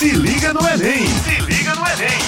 [0.00, 1.06] Se liga no Enem!
[1.06, 2.18] Se liga no Enem!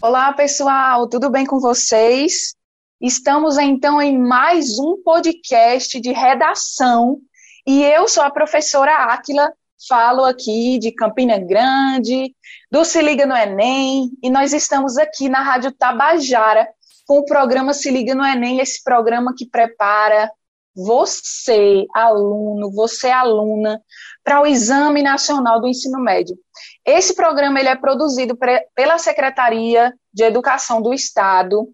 [0.00, 2.54] Olá, pessoal, tudo bem com vocês?
[2.98, 7.18] Estamos então em mais um podcast de redação
[7.66, 9.52] e eu sou a professora Áquila,
[9.86, 12.34] falo aqui de Campina Grande,
[12.72, 16.66] do Se Liga no Enem, e nós estamos aqui na Rádio Tabajara
[17.06, 20.30] com o programa Se Liga no Enem, esse programa que prepara
[20.74, 23.80] você, aluno, você, aluna,
[24.22, 26.36] para o Exame Nacional do Ensino Médio.
[26.84, 28.36] Esse programa ele é produzido
[28.74, 31.68] pela Secretaria de Educação do Estado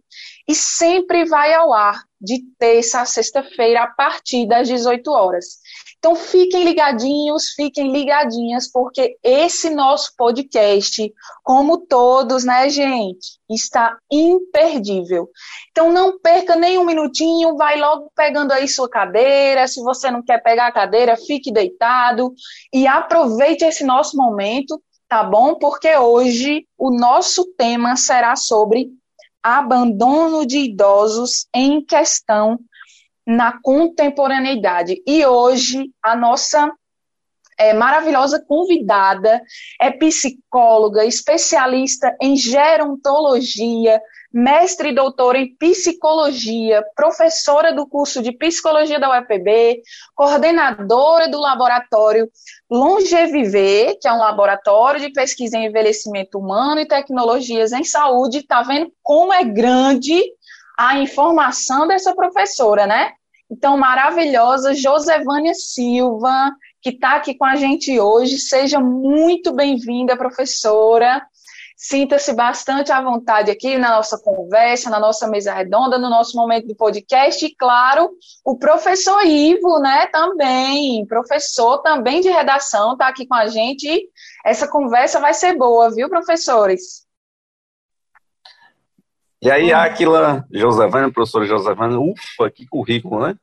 [0.46, 5.58] e sempre vai ao ar de terça a sexta-feira a partir das 18 horas.
[6.00, 15.28] Então fiquem ligadinhos, fiquem ligadinhas, porque esse nosso podcast, como todos, né, gente, está imperdível.
[15.70, 19.68] Então não perca nem um minutinho, vai logo pegando aí sua cadeira.
[19.68, 22.32] Se você não quer pegar a cadeira, fique deitado
[22.72, 25.56] e aproveite esse nosso momento, tá bom?
[25.56, 28.88] Porque hoje o nosso tema será sobre
[29.42, 32.58] abandono de idosos em questão
[33.30, 35.00] na contemporaneidade.
[35.06, 36.68] E hoje a nossa
[37.56, 39.40] é, maravilhosa convidada
[39.80, 48.98] é psicóloga, especialista em gerontologia, mestre e doutora em psicologia, professora do curso de psicologia
[48.98, 49.80] da UEPB,
[50.16, 52.28] coordenadora do laboratório
[52.68, 58.44] Longeviver, que é um laboratório de pesquisa em envelhecimento humano e tecnologias em saúde.
[58.44, 60.20] Tá vendo como é grande
[60.76, 63.12] a informação dessa professora, né?
[63.50, 68.38] Então, maravilhosa Josevânia Silva, que está aqui com a gente hoje.
[68.38, 71.20] Seja muito bem-vinda, professora.
[71.76, 76.68] Sinta-se bastante à vontade aqui na nossa conversa, na nossa mesa redonda, no nosso momento
[76.68, 77.44] de podcast.
[77.44, 78.10] E, claro,
[78.44, 84.08] o professor Ivo, né, também, professor também de redação, está aqui com a gente.
[84.44, 87.09] Essa conversa vai ser boa, viu, professores?
[89.42, 93.34] E aí, Aquila, Josevana, professora Josevana, ufa, que currículo, né?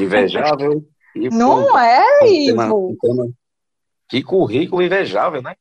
[0.00, 0.84] Invejável.
[1.32, 2.96] Não pô, é, Ivo?
[3.00, 3.32] Tema, tema,
[4.08, 5.56] que currículo invejável, né?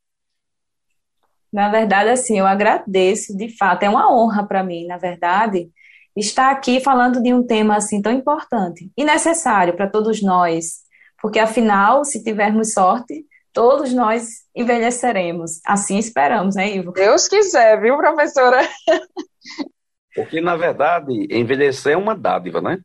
[1.52, 5.70] Na verdade, assim, eu agradeço, de fato, é uma honra para mim, na verdade,
[6.16, 10.82] estar aqui falando de um tema assim tão importante e necessário para todos nós,
[11.22, 15.62] porque afinal, se tivermos sorte, todos nós envelheceremos.
[15.66, 16.92] Assim esperamos, né, Ivo?
[16.92, 18.60] Deus quiser, viu, professora?
[20.16, 22.80] Porque, na verdade, envelhecer é uma dádiva, né?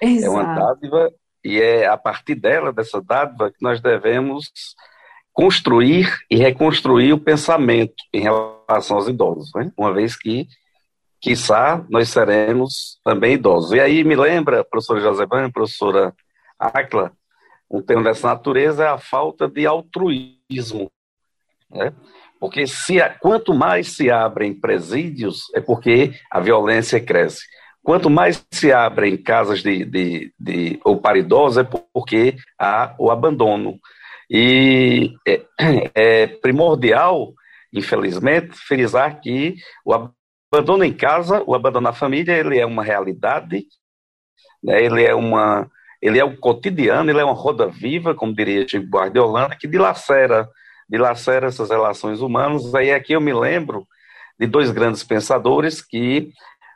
[0.00, 0.26] Exato.
[0.26, 1.12] É uma dádiva
[1.44, 4.50] e é a partir dela, dessa dádiva, que nós devemos
[5.32, 9.72] construir e reconstruir o pensamento em relação aos idosos, né?
[9.76, 10.46] uma vez que,
[11.20, 13.72] quiçá, nós seremos também idosos.
[13.72, 16.14] E aí me lembra, professora Josebane, professora
[16.58, 17.12] Acla,
[17.70, 20.90] um tema dessa natureza é a falta de altruísmo.
[21.70, 21.92] Né?
[22.40, 27.42] Porque se, quanto mais se abrem presídios, é porque a violência cresce.
[27.82, 33.10] Quanto mais se abrem casas de, de, de ou para idosos, é porque há o
[33.10, 33.78] abandono.
[34.30, 35.42] E é,
[35.94, 37.34] é primordial,
[37.72, 39.92] infelizmente, frisar que o
[40.52, 43.66] abandono em casa, o abandono na família, ele é uma realidade,
[44.62, 44.82] né?
[44.82, 45.70] ele é uma
[46.02, 50.48] ele é o cotidiano, ele é uma roda viva, como diria Chico Buarque que dilacera
[50.90, 52.74] dilacera essas relações humanas.
[52.74, 53.86] Aí aqui eu me lembro
[54.38, 56.32] de dois grandes pensadores que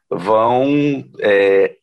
[0.09, 1.77] vão é,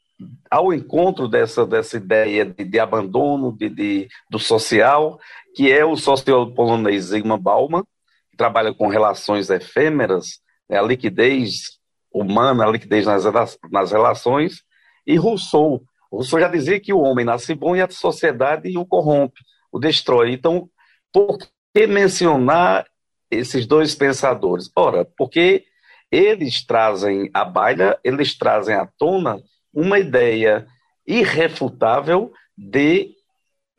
[0.49, 5.19] ao encontro dessa, dessa ideia de, de abandono de, de, do social,
[5.53, 7.83] que é o sociólogo polonês Zygmunt Bauman,
[8.29, 10.39] que trabalha com relações efêmeras,
[10.69, 11.79] né, a liquidez
[12.13, 14.63] humana, a liquidez nas, nas relações,
[15.05, 15.83] e Rousseau.
[16.11, 19.41] Rousseau já dizia que o homem nasce bom e a sociedade o corrompe,
[19.71, 20.31] o destrói.
[20.31, 20.69] Então,
[21.11, 21.37] por
[21.73, 22.85] que mencionar
[23.29, 24.69] esses dois pensadores?
[24.75, 25.65] Ora, porque
[26.11, 29.41] eles trazem à baila, eles trazem à tona
[29.73, 30.67] uma ideia
[31.07, 33.15] irrefutável de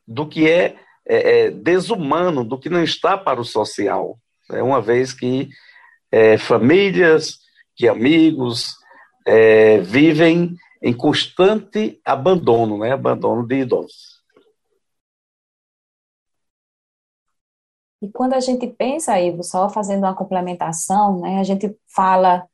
[0.07, 0.77] do que é,
[1.07, 4.19] é, é desumano, do que não está para o social.
[4.51, 5.49] É uma vez que
[6.11, 7.39] é, famílias,
[7.77, 8.75] que amigos
[9.27, 12.93] é, vivem em constante abandono, né?
[12.93, 14.12] abandono de idosos.
[18.03, 22.45] E quando a gente pensa, Ivo, só fazendo uma complementação, né, a gente fala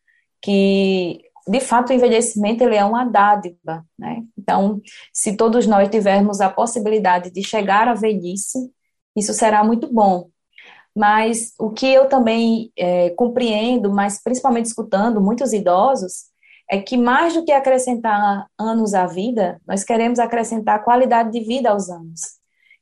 [0.42, 3.82] que, de fato, o envelhecimento ele é uma dádiva.
[3.98, 4.24] Né?
[4.36, 4.80] Então,
[5.10, 8.70] se todos nós tivermos a possibilidade de chegar à velhice,
[9.16, 10.28] isso será muito bom.
[10.94, 16.26] Mas o que eu também é, compreendo, mas principalmente escutando muitos idosos,
[16.70, 21.70] é que mais do que acrescentar anos à vida, nós queremos acrescentar qualidade de vida
[21.70, 22.20] aos anos.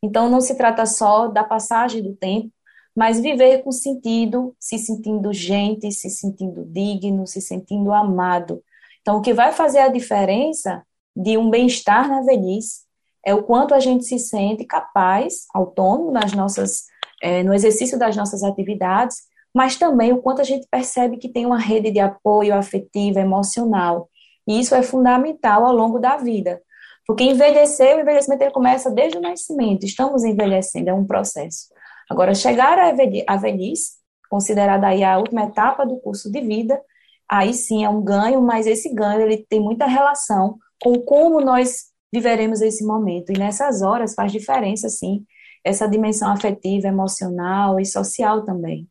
[0.02, 2.50] Então, não se trata só da passagem do tempo,
[2.96, 8.62] mas viver com sentido, se sentindo gente, se sentindo digno, se sentindo amado.
[9.02, 10.82] Então, o que vai fazer a diferença
[11.14, 12.86] de um bem-estar na velhice
[13.24, 16.84] é o quanto a gente se sente capaz, autônomo nas nossas,
[17.22, 19.16] é, no exercício das nossas atividades,
[19.54, 24.08] mas também o quanto a gente percebe que tem uma rede de apoio afetivo, emocional.
[24.48, 26.62] E isso é fundamental ao longo da vida.
[27.06, 31.68] Porque envelhecer, o envelhecimento ele começa desde o nascimento, estamos envelhecendo, é um processo.
[32.08, 33.96] Agora, chegar à velhice,
[34.30, 36.80] considerada aí a última etapa do curso de vida,
[37.28, 41.86] aí sim é um ganho, mas esse ganho ele tem muita relação com como nós
[42.12, 43.32] viveremos esse momento.
[43.32, 45.24] E nessas horas faz diferença, sim,
[45.64, 48.88] essa dimensão afetiva, emocional e social também.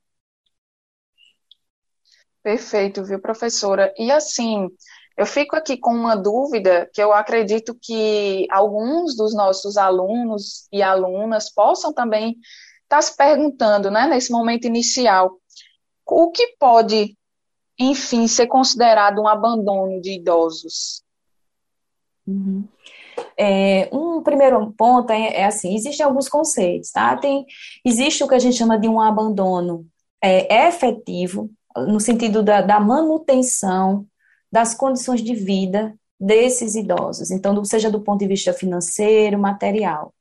[2.44, 3.94] Perfeito, viu, professora?
[3.98, 4.70] E assim,
[5.18, 10.84] eu fico aqui com uma dúvida que eu acredito que alguns dos nossos alunos e
[10.84, 12.36] alunas possam também
[12.86, 15.38] estar tá se perguntando, né, nesse momento inicial,
[16.06, 17.18] o que pode,
[17.80, 21.04] enfim, ser considerado um abandono de idosos?
[22.26, 22.68] Uhum.
[23.38, 27.16] É, um primeiro ponto é, é, assim, existem alguns conceitos, tá?
[27.18, 27.46] Tem,
[27.84, 29.86] existe o que a gente chama de um abandono
[30.22, 34.06] é, efetivo, no sentido da, da manutenção
[34.52, 40.14] das condições de vida desses idosos, então, seja do ponto de vista financeiro, material.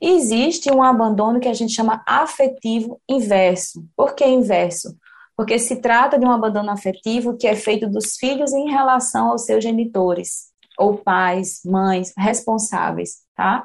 [0.00, 3.84] Existe um abandono que a gente chama afetivo inverso.
[3.96, 4.96] Por que inverso?
[5.36, 9.44] Porque se trata de um abandono afetivo que é feito dos filhos em relação aos
[9.44, 13.64] seus genitores, ou pais, mães, responsáveis, tá?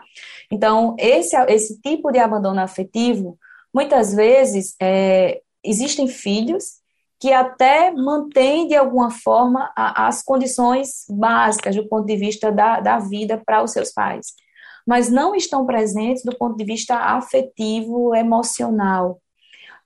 [0.52, 3.38] Então, esse, esse tipo de abandono afetivo,
[3.74, 6.78] muitas vezes, é, existem filhos
[7.20, 13.00] que até mantém de alguma forma as condições básicas do ponto de vista da, da
[13.00, 14.34] vida para os seus pais,
[14.88, 19.20] mas não estão presentes do ponto de vista afetivo, emocional.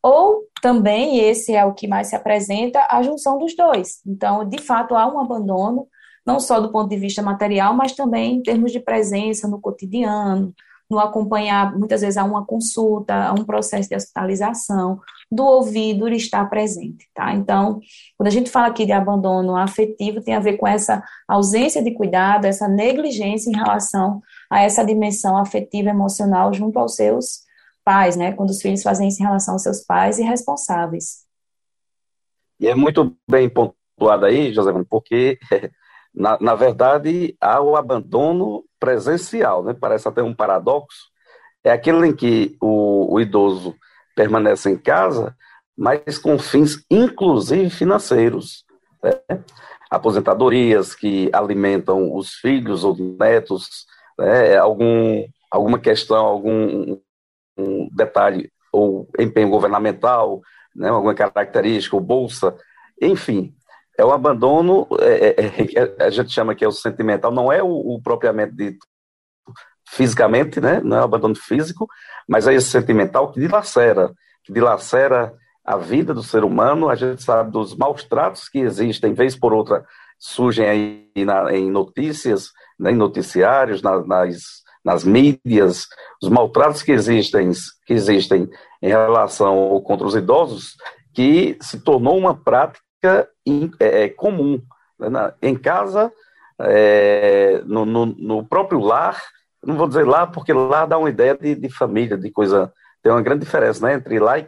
[0.03, 3.99] Ou também, esse é o que mais se apresenta, a junção dos dois.
[4.05, 5.87] Então, de fato, há um abandono,
[6.25, 10.53] não só do ponto de vista material, mas também em termos de presença no cotidiano,
[10.89, 14.99] no acompanhar, muitas vezes, a uma consulta, a um processo de hospitalização,
[15.31, 17.33] do ouvido estar presente, tá?
[17.33, 17.79] Então,
[18.17, 21.91] quando a gente fala aqui de abandono afetivo, tem a ver com essa ausência de
[21.91, 24.21] cuidado, essa negligência em relação
[24.51, 27.43] a essa dimensão afetiva emocional junto aos seus
[27.85, 28.33] pais, né?
[28.33, 31.25] Quando os filhos fazem isso em relação aos seus pais e responsáveis.
[32.59, 35.39] E é muito bem pontuado aí, José, porque
[36.13, 39.73] na, na verdade há o abandono presencial, né?
[39.73, 41.09] Parece até um paradoxo.
[41.63, 43.73] É aquele em que o, o idoso
[44.13, 45.33] permanece em casa,
[45.77, 48.65] mas com fins inclusive financeiros.
[49.01, 49.13] Né?
[49.89, 53.85] Aposentadorias que alimentam os filhos ou netos,
[54.17, 54.57] né?
[54.57, 56.99] algum, alguma questão, algum
[57.57, 60.41] um detalhe, ou empenho governamental,
[60.75, 60.89] né?
[60.89, 62.55] alguma característica, ou bolsa,
[63.01, 63.53] enfim.
[63.97, 67.61] É o abandono, é, é, é, a gente chama que é o sentimental, não é
[67.61, 68.87] o, o propriamente dito
[69.91, 70.79] fisicamente, né?
[70.81, 71.85] Não é o abandono físico,
[72.27, 74.13] mas é esse sentimental que dilacera,
[74.43, 75.33] que dilacera
[75.65, 76.89] a vida do ser humano.
[76.89, 79.85] A gente sabe dos maus tratos que existem, vez por outra,
[80.17, 84.41] surgem aí na, em notícias, né, em noticiários, na, nas,
[84.83, 85.87] nas mídias,
[86.21, 87.51] os maltratos que existem,
[87.85, 88.49] que existem
[88.81, 90.75] em relação contra os idosos,
[91.13, 94.59] que se tornou uma prática in, é, é comum.
[94.99, 95.33] Né?
[95.41, 96.11] Em casa,
[96.59, 99.21] é, no, no, no próprio lar,
[99.63, 102.73] não vou dizer lá, porque lá dá uma ideia de, de família, de coisa.
[103.03, 104.47] Tem uma grande diferença né, entre lá e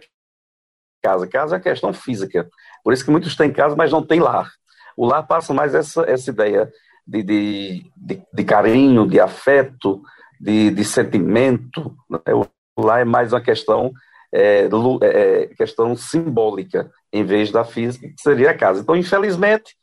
[1.03, 1.27] casa.
[1.27, 2.50] Casa é questão física.
[2.84, 4.50] Por isso que muitos têm casa, mas não têm lar.
[4.98, 6.72] O lar passa mais essa, essa ideia
[7.05, 10.01] de, de, de, de carinho, de afeto,
[10.39, 11.95] de, de sentimento.
[12.10, 12.19] Né?
[12.33, 13.91] O é mais uma questão,
[14.33, 14.67] é,
[15.01, 18.81] é, questão simbólica, em vez da física, que seria a casa.
[18.81, 19.75] Então, infelizmente,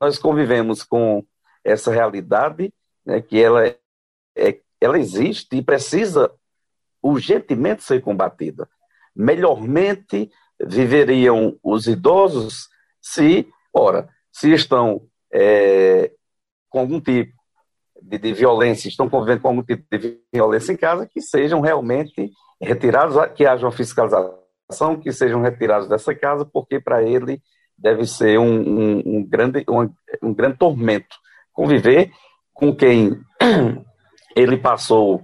[0.00, 1.24] nós convivemos com
[1.64, 2.72] essa realidade,
[3.04, 3.76] né, que ela é,
[4.36, 6.30] é ela existe e precisa
[7.02, 8.68] urgentemente ser combatida.
[9.14, 10.30] Melhormente
[10.60, 12.68] viveriam os idosos
[13.00, 15.02] se, ora, se estão
[15.32, 16.12] é,
[16.68, 17.32] com algum tipo
[18.02, 22.32] de, de, violência, estão convivendo com algum tipo de violência em casa, que sejam realmente
[22.60, 27.40] retirados, que haja uma fiscalização, que sejam retirados dessa casa, porque para ele
[27.76, 29.90] deve ser um, um, um grande, um,
[30.22, 31.16] um grande tormento
[31.52, 32.10] conviver
[32.52, 33.20] com quem
[34.34, 35.22] ele passou,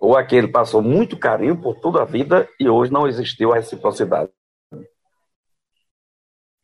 [0.00, 4.30] ou aquele passou muito carinho por toda a vida e hoje não existiu a reciprocidade.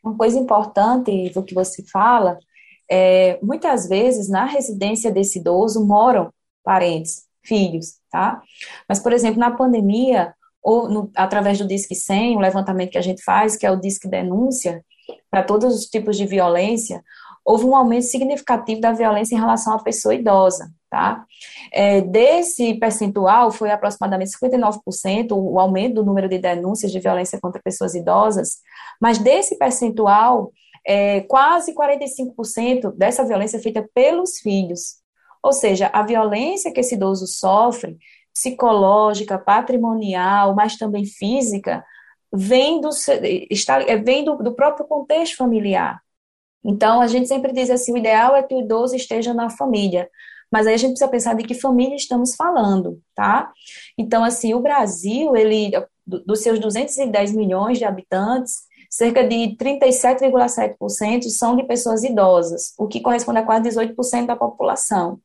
[0.02, 2.38] Uma coisa importante do que você fala
[2.90, 6.32] é, muitas vezes na residência desse idoso moram
[6.64, 8.42] parentes, filhos, tá?
[8.88, 13.02] Mas, por exemplo, na pandemia, ou no, através do Disque 100, o levantamento que a
[13.02, 14.84] gente faz, que é o Disque Denúncia,
[15.30, 17.02] para todos os tipos de violência,
[17.44, 21.24] houve um aumento significativo da violência em relação à pessoa idosa, tá?
[21.72, 27.62] É, desse percentual, foi aproximadamente 59% o aumento do número de denúncias de violência contra
[27.62, 28.56] pessoas idosas,
[29.00, 30.52] mas desse percentual,
[30.86, 34.96] é, quase 45% dessa violência é feita pelos filhos.
[35.42, 37.98] Ou seja, a violência que esse idoso sofre,
[38.32, 41.84] psicológica, patrimonial, mas também física,
[42.32, 42.90] vem do,
[43.50, 46.00] está, é, vem do, do próprio contexto familiar.
[46.64, 50.08] Então, a gente sempre diz assim, o ideal é que o idoso esteja na família,
[50.50, 53.52] mas aí a gente precisa pensar de que família estamos falando, tá?
[53.96, 55.70] Então, assim, o Brasil, ele,
[56.06, 63.00] dos seus 210 milhões de habitantes, cerca de 37,7% são de pessoas idosas, o que
[63.00, 65.20] corresponde a quase 18% da população.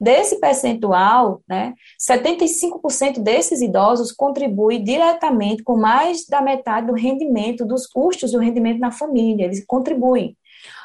[0.00, 7.86] Desse percentual, né, 75% desses idosos contribuem diretamente com mais da metade do rendimento, dos
[7.86, 10.36] custos do rendimento na família, eles contribuem.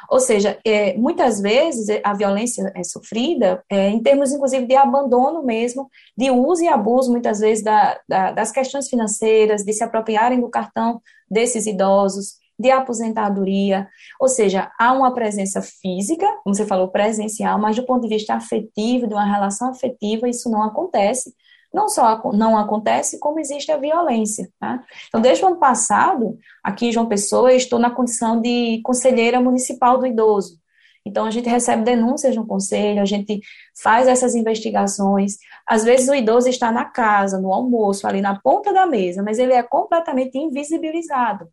[0.10, 5.44] Ou seja, é, muitas vezes a violência é sofrida é, em termos, inclusive, de abandono
[5.44, 10.40] mesmo, de uso e abuso, muitas vezes, da, da, das questões financeiras, de se apropriarem
[10.40, 13.88] do cartão desses idosos, de aposentadoria,
[14.20, 18.34] ou seja, há uma presença física, como você falou, presencial, mas do ponto de vista
[18.34, 21.34] afetivo, de uma relação afetiva, isso não acontece,
[21.74, 24.50] não só não acontece, como existe a violência.
[24.60, 24.84] Tá?
[25.08, 29.98] Então, desde o ano passado, aqui em João Pessoa, estou na condição de conselheira municipal
[29.98, 30.60] do idoso.
[31.06, 33.40] Então, a gente recebe denúncias no conselho, a gente
[33.82, 35.38] faz essas investigações.
[35.66, 39.40] Às vezes, o idoso está na casa, no almoço, ali na ponta da mesa, mas
[39.40, 41.48] ele é completamente invisibilizado.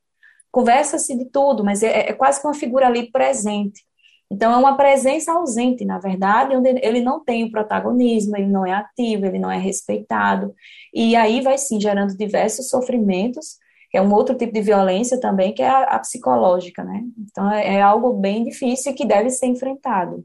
[0.50, 3.83] Conversa-se de tudo, mas é, é quase que uma figura ali presente.
[4.31, 8.66] Então, é uma presença ausente, na verdade, onde ele não tem o protagonismo, ele não
[8.66, 10.54] é ativo, ele não é respeitado.
[10.93, 13.59] E aí vai sim gerando diversos sofrimentos,
[13.90, 17.02] que é um outro tipo de violência também, que é a, a psicológica, né?
[17.19, 20.25] Então, é, é algo bem difícil e que deve ser enfrentado.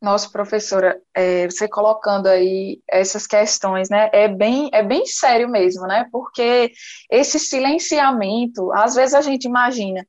[0.00, 5.86] Nossa, professora, é, você colocando aí essas questões, né, é bem, é bem sério mesmo,
[5.86, 6.72] né, porque
[7.10, 10.06] esse silenciamento, às vezes a gente imagina,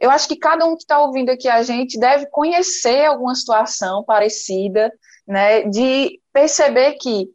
[0.00, 4.04] eu acho que cada um que está ouvindo aqui a gente deve conhecer alguma situação
[4.04, 4.92] parecida,
[5.26, 7.28] né, de perceber que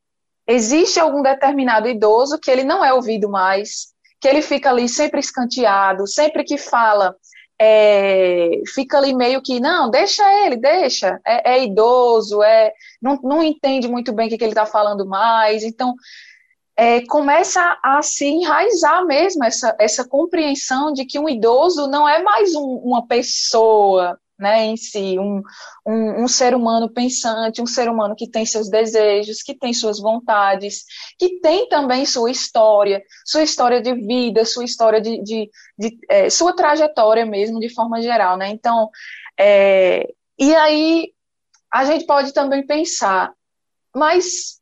[0.48, 3.88] existe algum determinado idoso que ele não é ouvido mais,
[4.20, 7.16] que ele fica ali sempre escanteado, sempre que fala,
[7.60, 13.44] é, fica ali meio que, não, deixa ele, deixa, é, é idoso, é, não, não
[13.44, 15.96] entende muito bem o que, que ele está falando mais, então
[16.76, 22.22] é, começa a se enraizar mesmo essa, essa compreensão de que um idoso não é
[22.24, 25.44] mais um, uma pessoa né, em si, um,
[25.86, 30.00] um, um, ser humano pensante, um ser humano que tem seus desejos, que tem suas
[30.00, 30.84] vontades,
[31.20, 36.28] que tem também sua história, sua história de vida, sua história de, de, de é,
[36.32, 38.50] sua trajetória mesmo, de forma geral, né?
[38.50, 38.90] Então,
[39.40, 41.14] é, e aí
[41.72, 43.32] a gente pode também pensar,
[43.96, 44.61] mas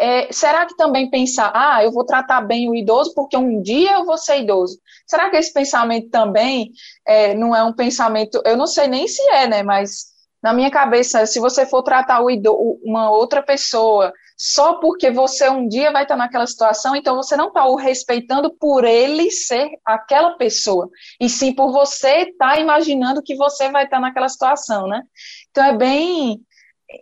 [0.00, 3.92] é, será que também pensar, ah, eu vou tratar bem o idoso porque um dia
[3.92, 4.78] eu vou ser idoso?
[5.06, 6.72] Será que esse pensamento também
[7.06, 10.06] é, não é um pensamento, eu não sei nem se é, né, mas
[10.42, 15.68] na minha cabeça, se você for tratar idoso, uma outra pessoa só porque você um
[15.68, 20.30] dia vai estar naquela situação, então você não está o respeitando por ele ser aquela
[20.38, 20.88] pessoa,
[21.20, 25.02] e sim por você estar tá imaginando que você vai estar naquela situação, né?
[25.50, 26.40] Então é bem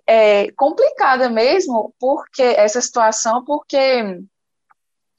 [0.07, 4.21] é, complicada mesmo, porque essa situação, porque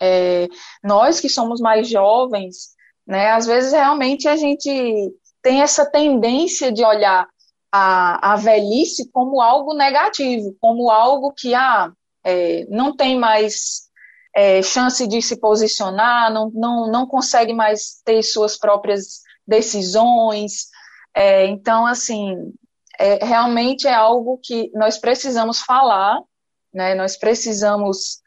[0.02, 0.48] é,
[0.84, 2.70] nós que somos mais jovens,
[3.06, 7.28] né, às vezes realmente a gente tem essa tendência de olhar
[7.72, 11.92] a, a velhice como algo negativo, como algo que ah,
[12.24, 13.90] é, não tem mais
[14.36, 20.68] é, chance de se posicionar, não, não, não consegue mais ter suas próprias decisões.
[21.14, 22.36] É, então, assim,
[23.00, 26.22] é, realmente é algo que nós precisamos falar,
[26.74, 26.94] né?
[26.94, 28.22] Nós precisamos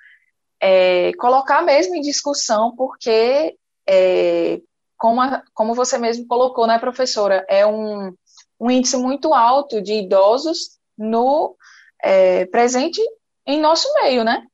[0.59, 4.61] é, colocar mesmo em discussão, porque, é,
[4.97, 8.15] como, a, como você mesmo colocou, né, professora, é um,
[8.59, 11.55] um índice muito alto de idosos no
[12.03, 13.01] é, presente
[13.47, 14.47] em nosso meio, né?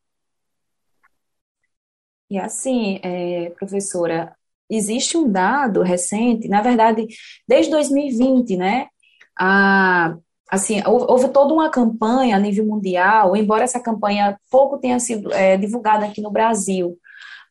[2.30, 4.36] E assim, é, professora,
[4.68, 7.06] existe um dado recente, na verdade,
[7.46, 8.88] desde 2020, né?
[9.38, 10.16] A,
[10.50, 15.56] assim, houve toda uma campanha a nível mundial, embora essa campanha pouco tenha sido é,
[15.56, 16.96] divulgada aqui no Brasil,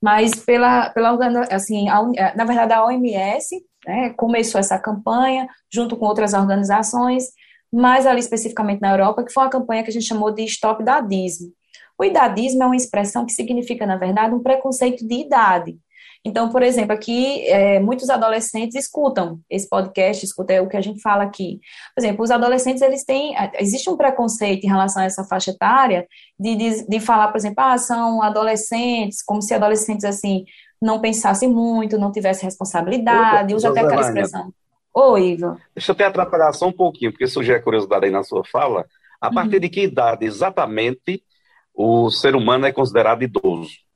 [0.02, 1.18] mas pela, pela
[1.52, 7.26] assim, a, é, na verdade a OMS né, começou essa campanha junto com outras organizações,
[7.72, 10.84] mas ali especificamente na Europa, que foi uma campanha que a gente chamou de Stop
[10.84, 11.52] Dadismo,
[11.98, 15.78] O idadismo é uma expressão que significa, na verdade, um preconceito de idade.
[16.28, 21.02] Então, por exemplo, aqui é, muitos adolescentes escutam esse podcast, escutam o que a gente
[21.02, 21.62] fala aqui.
[21.96, 26.06] Por exemplo, os adolescentes, eles têm, existe um preconceito em relação a essa faixa etária
[26.38, 30.44] de, de, de falar, por exemplo, ah, são adolescentes, como se adolescentes, assim,
[30.82, 34.52] não pensassem muito, não tivessem responsabilidade, usa até aquela expressão.
[34.94, 35.58] Oi, Ivo.
[35.74, 38.86] Deixa eu até atrapalhar só um pouquinho, porque surgiu a curiosidade aí na sua fala.
[39.22, 39.62] A partir uhum.
[39.62, 41.24] de que idade exatamente
[41.74, 43.87] o ser humano é considerado idoso?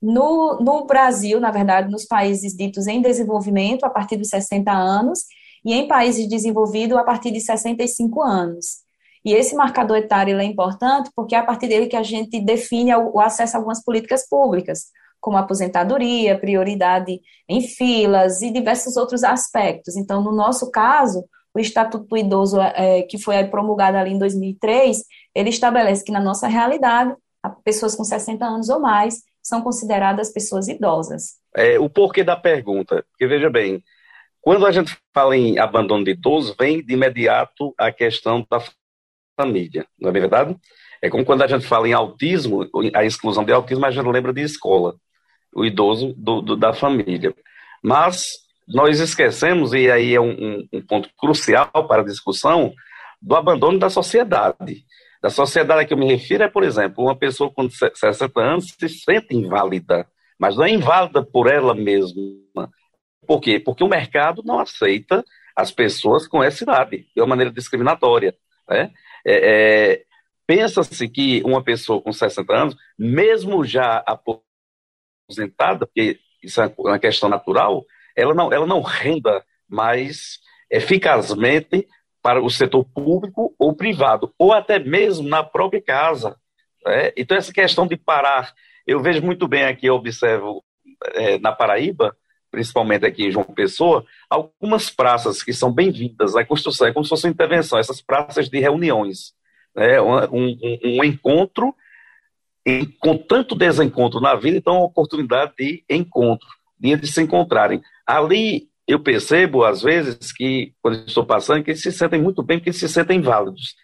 [0.00, 5.24] No, no Brasil, na verdade, nos países ditos em desenvolvimento, a partir dos 60 anos,
[5.64, 8.88] e em países desenvolvidos, a partir de 65 anos.
[9.24, 12.94] E esse marcador etário é importante porque é a partir dele que a gente define
[12.94, 14.86] o acesso a algumas políticas públicas,
[15.20, 19.96] como aposentadoria, prioridade em filas e diversos outros aspectos.
[19.96, 25.02] Então, no nosso caso, o Estatuto do Idoso, é, que foi promulgado ali em 2003,
[25.34, 27.14] ele estabelece que na nossa realidade,
[27.64, 31.38] pessoas com 60 anos ou mais são consideradas pessoas idosas.
[31.54, 33.82] É, o porquê da pergunta, porque veja bem,
[34.40, 38.62] quando a gente fala em abandono de idoso, vem de imediato a questão da
[39.38, 40.56] família, não é verdade?
[41.00, 44.32] É como quando a gente fala em autismo, a exclusão de autismo, a gente lembra
[44.32, 44.96] de escola,
[45.54, 47.34] o idoso do, do, da família.
[47.82, 48.26] Mas
[48.66, 52.72] nós esquecemos, e aí é um, um ponto crucial para a discussão,
[53.20, 54.84] do abandono da sociedade.
[55.22, 58.74] Da sociedade a que eu me refiro é, por exemplo, uma pessoa com 60 anos
[58.78, 60.06] se sente inválida,
[60.38, 62.70] mas não é inválida por ela mesma.
[63.26, 63.58] Por quê?
[63.58, 65.24] Porque o mercado não aceita
[65.56, 68.34] as pessoas com essa idade, de uma maneira discriminatória.
[68.68, 68.92] Né?
[69.26, 70.04] É, é,
[70.48, 74.02] Pensa-se que uma pessoa com 60 anos, mesmo já
[75.28, 77.84] aposentada, porque isso é uma questão natural,
[78.16, 80.38] ela não, ela não renda mais
[80.70, 81.86] eficazmente
[82.22, 86.36] para o setor público ou privado, ou até mesmo na própria casa.
[86.84, 87.12] Né?
[87.16, 88.52] Então, essa questão de parar,
[88.86, 90.64] eu vejo muito bem aqui, eu observo
[91.14, 92.16] é, na Paraíba,
[92.50, 97.10] principalmente aqui em João Pessoa, algumas praças que são bem-vindas à construção, é como se
[97.10, 99.32] fosse uma intervenção, essas praças de reuniões,
[99.74, 100.00] né?
[100.00, 101.74] um, um, um encontro
[103.00, 107.80] com tanto desencontro na vida, então é uma oportunidade de encontro, de se encontrarem.
[108.06, 112.58] Ali eu percebo, às vezes, que, quando estou passando, que eles se sentem muito bem,
[112.58, 113.76] porque eles se sentem válidos.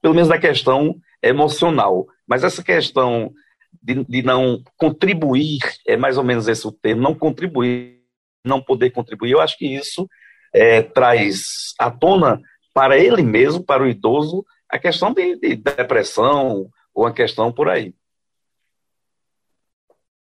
[0.00, 2.06] Pelo menos na questão emocional.
[2.24, 3.34] Mas essa questão
[3.82, 8.00] de, de, não contribuir, é mais ou menos esse o termo, não contribuir,
[8.44, 10.08] não poder contribuir, eu acho que isso
[10.54, 12.40] é, traz à tona
[12.72, 17.68] para ele mesmo, para o idoso, a questão de, de depressão ou a questão por
[17.68, 17.92] aí.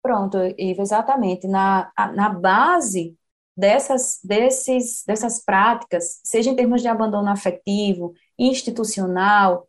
[0.02, 1.46] Pronto, Ivo, exatamente.
[1.46, 3.14] Na, na base
[3.56, 9.66] dessas, desses, dessas práticas, seja em termos de abandono afetivo, institucional,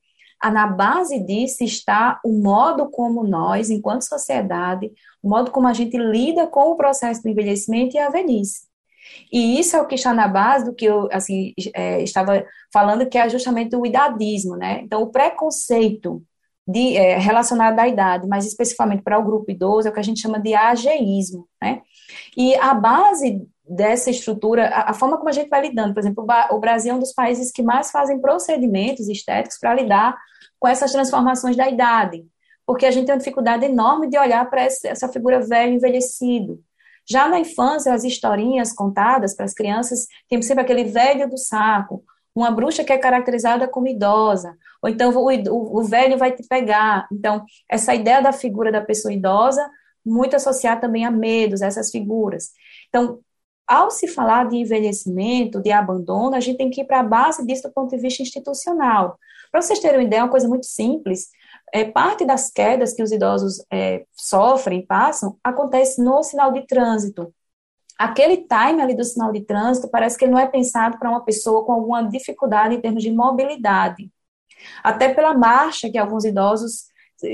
[0.51, 5.97] na base disso está o modo como nós, enquanto sociedade, o modo como a gente
[5.97, 8.67] lida com o processo do envelhecimento e a velhice.
[9.31, 13.07] E isso é o que está na base do que eu assim, é, estava falando,
[13.07, 14.81] que é justamente o idadismo, né?
[14.83, 16.23] Então, o preconceito
[16.67, 20.03] de, é, relacionado à idade, mas especificamente para o grupo idoso, é o que a
[20.03, 21.81] gente chama de ageísmo, né?
[22.35, 26.25] E a base dessa estrutura, a, a, forma como a gente vai lidando, por exemplo,
[26.51, 30.17] o, Brasil é um dos países que mais fazem procedimentos estéticos para lidar
[30.59, 32.25] com essas transformações da idade,
[32.65, 36.59] porque a gente tem uma dificuldade enorme de olhar para essa figura velho envelhecido.
[37.07, 42.03] Já na infância, as historinhas contadas para as crianças tem sempre aquele velho do saco,
[42.35, 46.45] uma bruxa que é caracterizada como idosa, ou então o, o, o velho vai te
[46.47, 47.07] pegar.
[47.11, 49.67] Então, essa ideia da figura da pessoa idosa,
[50.05, 52.49] muito associada também a medos, essas figuras.
[52.89, 53.19] Então,
[53.67, 57.45] ao se falar de envelhecimento, de abandono, a gente tem que ir para a base
[57.45, 59.17] disso do ponto de vista institucional.
[59.51, 61.29] Para vocês terem uma ideia, uma coisa muito simples,
[61.73, 67.33] é, parte das quedas que os idosos é, sofrem, passam, acontece no sinal de trânsito.
[67.97, 71.65] Aquele time ali do sinal de trânsito parece que não é pensado para uma pessoa
[71.65, 74.11] com alguma dificuldade em termos de mobilidade.
[74.83, 76.87] Até pela marcha que alguns idosos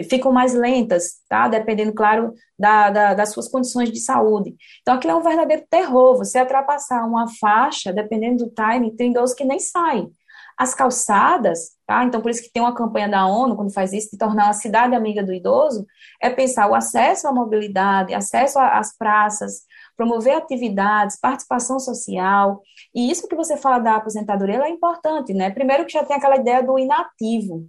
[0.10, 1.48] ficam mais lentas, tá?
[1.48, 4.56] Dependendo, claro, da, da, das suas condições de saúde.
[4.82, 6.18] Então, aquilo é um verdadeiro terror.
[6.18, 10.12] Você ultrapassar uma faixa, dependendo do timing, tem idosos que nem saem.
[10.58, 12.04] As calçadas, tá?
[12.04, 14.54] Então, por isso que tem uma campanha da ONU, quando faz isso, de tornar uma
[14.54, 15.88] cidade amiga do idoso,
[16.22, 19.64] é pensar o acesso à mobilidade, acesso às praças,
[19.98, 22.62] promover atividades, participação social.
[22.94, 25.50] E isso que você fala da aposentadoria é importante, né?
[25.50, 27.68] Primeiro que já tem aquela ideia do inativo.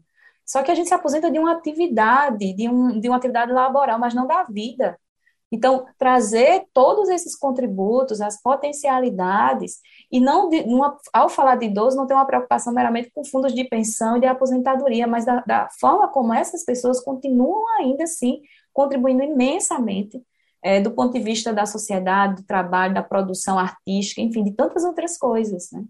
[0.53, 3.99] Só que a gente se aposenta de uma atividade, de, um, de uma atividade laboral,
[3.99, 4.99] mas não da vida.
[5.51, 10.63] Então, trazer todos esses contributos, as potencialidades, e não, de,
[11.11, 14.27] ao falar de idoso, não ter uma preocupação meramente com fundos de pensão e de
[14.27, 18.43] aposentadoria, mas da, da forma como essas pessoas continuam ainda assim
[18.75, 20.23] contribuindo imensamente
[20.63, 24.85] é, do ponto de vista da sociedade, do trabalho, da produção artística, enfim, de tantas
[24.85, 25.83] outras coisas, né?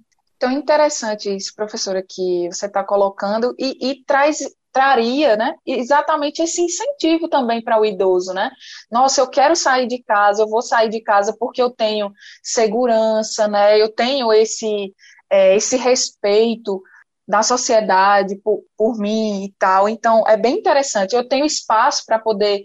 [0.43, 4.39] Então, interessante isso, professora, que você está colocando e, e, traz
[4.73, 8.51] traria, né, exatamente esse incentivo também para o idoso, né?
[8.91, 12.11] Nossa, eu quero sair de casa, eu vou sair de casa porque eu tenho
[12.43, 13.81] segurança, né?
[13.81, 14.93] Eu tenho esse
[15.31, 16.83] é, esse respeito
[17.29, 19.89] da sociedade por, por mim e tal.
[19.89, 21.15] Então, é bem interessante.
[21.15, 22.65] Eu tenho espaço para poder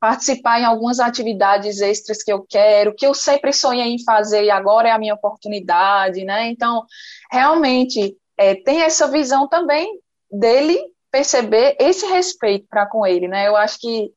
[0.00, 4.50] participar em algumas atividades extras que eu quero, que eu sempre sonhei em fazer e
[4.50, 6.48] agora é a minha oportunidade, né?
[6.48, 6.86] Então,
[7.30, 10.00] realmente, é, tem essa visão também
[10.32, 13.46] dele perceber esse respeito para com ele, né?
[13.46, 14.10] Eu acho que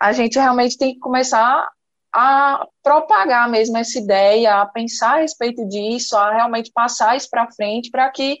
[0.00, 1.68] a gente realmente tem que começar
[2.12, 7.50] a propagar mesmo essa ideia, a pensar a respeito disso, a realmente passar isso para
[7.52, 8.38] frente, para que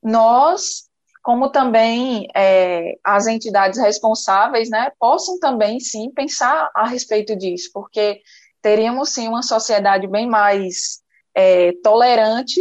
[0.00, 0.88] nós
[1.22, 8.20] como também é, as entidades responsáveis, né, possam também, sim, pensar a respeito disso, porque
[8.60, 11.00] teríamos, sim, uma sociedade bem mais
[11.34, 12.60] é, tolerante,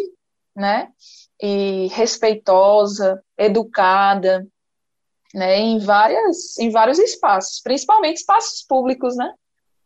[0.55, 0.89] né,
[1.41, 4.47] e respeitosa, educada,
[5.33, 9.33] né, em, várias, em vários espaços, principalmente espaços públicos, né.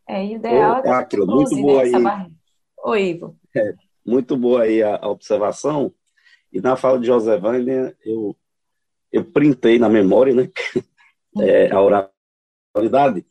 [0.07, 0.83] É ideal.
[0.85, 1.91] Ô, Aquilo, muito boa aí.
[2.83, 3.35] Oi, Ivo.
[3.55, 3.73] É,
[4.05, 5.91] muito boa aí a, a observação.
[6.53, 8.35] E na fala de José Wagner, eu
[9.15, 10.49] eu printei na memória, né?
[11.39, 13.25] É, a oralidade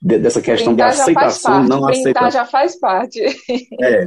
[0.00, 2.30] dessa questão de aceitação e não aceitação.
[2.30, 3.20] já faz parte.
[3.82, 4.06] É,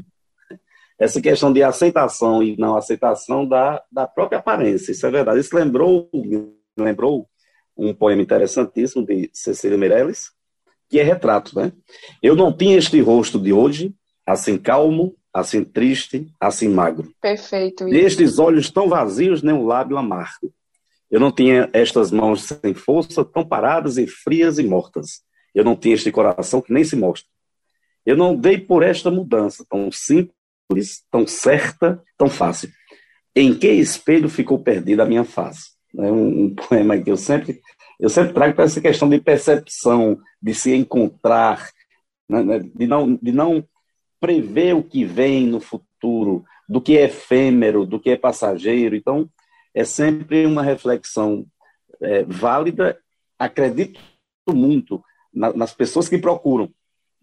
[0.99, 5.39] essa questão de aceitação e não aceitação da, da própria aparência, isso é verdade.
[5.39, 6.09] Isso lembrou,
[6.77, 7.29] lembrou
[7.77, 10.31] um poema interessantíssimo de Cecília Meirelles,
[10.89, 11.71] que é retrato, né?
[12.21, 13.93] Eu não tinha este rosto de hoje,
[14.25, 17.13] assim calmo, assim triste, assim magro.
[17.21, 17.87] Perfeito.
[17.87, 20.51] E estes olhos tão vazios, nem um lábio amargo.
[21.09, 25.21] Eu não tinha estas mãos sem força, tão paradas e frias e mortas.
[25.53, 27.27] Eu não tinha este coração que nem se mostra.
[28.05, 32.69] Eu não dei por esta mudança tão simples, tão certa, tão fácil.
[33.35, 35.71] Em que espelho ficou perdida a minha face?
[35.97, 37.59] É um, um poema que eu sempre,
[37.99, 41.69] eu sempre trago para essa questão de percepção, de se encontrar,
[42.27, 43.63] né, né, de, não, de não
[44.19, 48.95] prever o que vem no futuro, do que é efêmero, do que é passageiro.
[48.95, 49.29] Então,
[49.79, 51.45] é sempre uma reflexão
[52.01, 52.99] é, válida.
[53.37, 53.99] Acredito
[54.49, 55.01] muito
[55.33, 56.69] na, nas pessoas que procuram,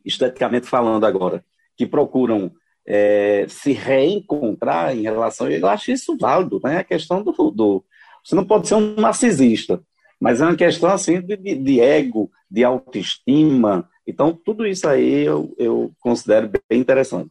[0.02, 1.44] esteticamente falando agora,
[1.76, 2.50] que procuram
[2.86, 5.50] é, se reencontrar em relação.
[5.50, 6.78] Eu acho isso válido, né?
[6.78, 7.84] A questão do, do,
[8.24, 9.82] Você não pode ser um narcisista,
[10.18, 13.86] mas é uma questão assim de, de, ego, de autoestima.
[14.06, 17.28] Então, tudo isso aí eu, eu considero bem interessante.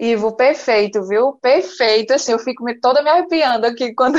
[0.00, 1.34] Ivo, perfeito, viu?
[1.34, 2.14] Perfeito.
[2.14, 4.18] Assim, eu fico me, toda me arrepiando aqui quando,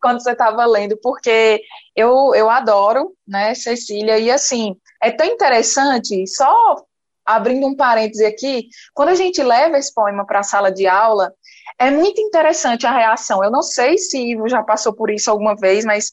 [0.00, 1.62] quando você estava lendo, porque
[1.96, 6.84] eu, eu adoro, né, Cecília, e assim, é tão interessante, só
[7.24, 11.32] abrindo um parêntese aqui, quando a gente leva esse poema para a sala de aula,
[11.78, 13.42] é muito interessante a reação.
[13.42, 16.12] Eu não sei se Ivo já passou por isso alguma vez, mas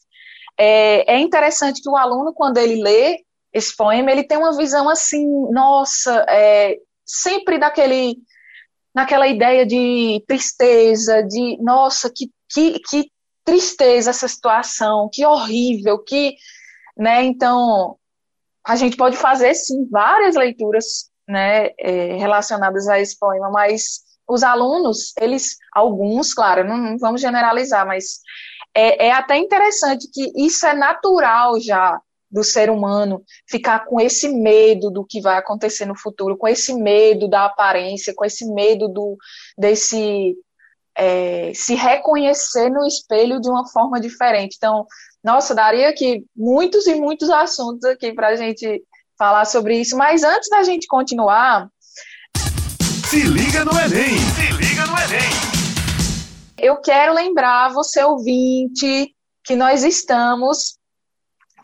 [0.56, 3.18] é, é interessante que o aluno, quando ele lê
[3.52, 8.16] esse poema, ele tem uma visão assim, nossa, é, sempre daquele
[8.94, 13.10] naquela ideia de tristeza, de nossa, que, que, que
[13.44, 16.36] tristeza essa situação, que horrível, que,
[16.96, 17.96] né, então,
[18.64, 24.42] a gente pode fazer, sim, várias leituras, né, é, relacionadas a esse poema, mas os
[24.42, 28.20] alunos, eles, alguns, claro, não, não vamos generalizar, mas
[28.74, 32.00] é, é até interessante que isso é natural já,
[32.30, 36.74] do ser humano ficar com esse medo do que vai acontecer no futuro, com esse
[36.74, 39.16] medo da aparência, com esse medo do
[39.58, 40.36] desse
[40.96, 44.56] é, se reconhecer no espelho de uma forma diferente.
[44.56, 44.86] Então,
[45.24, 48.82] nossa, daria aqui muitos e muitos assuntos aqui para a gente
[49.18, 49.96] falar sobre isso.
[49.96, 51.68] Mas antes da gente continuar,
[53.08, 55.50] se liga no Enem, se liga no Enem.
[56.58, 60.79] Eu quero lembrar você ouvinte que nós estamos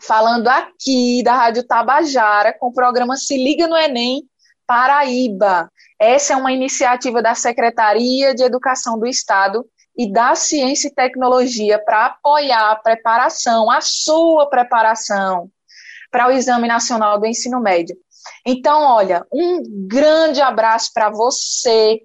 [0.01, 4.23] falando aqui da Rádio Tabajara com o programa Se Liga no Enem
[4.65, 5.71] Paraíba.
[5.99, 9.65] Essa é uma iniciativa da Secretaria de Educação do Estado
[9.97, 15.49] e da Ciência e Tecnologia para apoiar a preparação, a sua preparação
[16.11, 17.97] para o Exame Nacional do Ensino Médio.
[18.45, 21.99] Então, olha, um grande abraço para você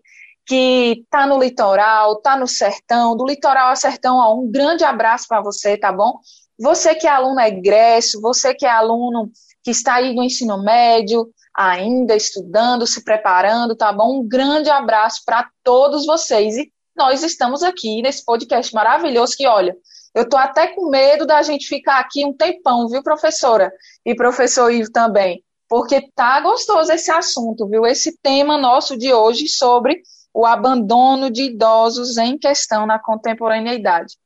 [0.46, 5.26] que está no litoral, está no sertão, do litoral ao sertão, ó, um grande abraço
[5.28, 6.18] para você, tá bom?
[6.58, 9.30] Você que é aluno egresso, você que é aluno
[9.62, 14.20] que está aí no ensino médio, ainda estudando, se preparando, tá bom?
[14.20, 16.56] Um grande abraço para todos vocês.
[16.56, 19.76] E nós estamos aqui nesse podcast maravilhoso que, olha,
[20.14, 23.72] eu tô até com medo da gente ficar aqui um tempão, viu, professora?
[24.04, 27.86] E professor Ivo também, porque tá gostoso esse assunto, viu?
[27.86, 30.02] Esse tema nosso de hoje sobre
[30.34, 34.16] o abandono de idosos em questão na contemporaneidade.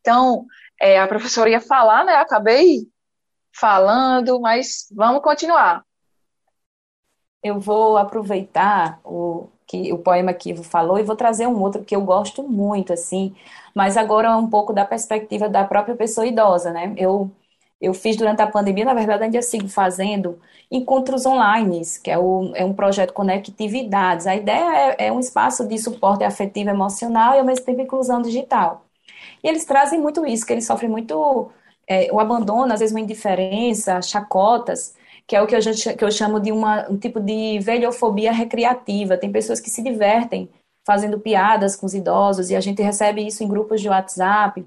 [0.00, 0.44] Então,
[0.80, 2.14] é, a professora ia falar, né?
[2.14, 2.88] Acabei
[3.52, 5.84] falando, mas vamos continuar.
[7.42, 11.84] Eu vou aproveitar o que o poema que Ivo falou e vou trazer um outro
[11.84, 13.34] que eu gosto muito, assim,
[13.74, 16.94] mas agora um pouco da perspectiva da própria pessoa idosa, né?
[16.96, 17.30] Eu
[17.80, 22.52] eu fiz durante a pandemia, na verdade, ainda sigo fazendo encontros online, que é, o,
[22.54, 24.26] é um projeto Conectividades.
[24.26, 28.20] A ideia é, é um espaço de suporte afetivo emocional e, ao mesmo tempo, inclusão
[28.20, 28.87] digital.
[29.42, 31.50] E eles trazem muito isso, que eles sofrem muito
[31.86, 34.94] é, o abandono, às vezes uma indiferença, chacotas,
[35.26, 35.60] que é o que eu,
[35.96, 39.16] que eu chamo de uma, um tipo de velhofobia recreativa.
[39.18, 40.48] Tem pessoas que se divertem
[40.86, 44.64] fazendo piadas com os idosos e a gente recebe isso em grupos de WhatsApp.